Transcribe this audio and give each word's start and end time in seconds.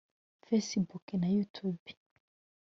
Facebook 0.47 1.05
na 1.19 1.27
Youtube 1.35 1.89